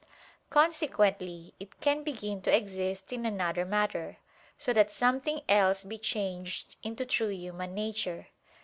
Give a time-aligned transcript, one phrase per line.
[0.49, 4.17] Consequently it can begin to exist in another matter,
[4.57, 8.29] so that something else be changed into true human nature.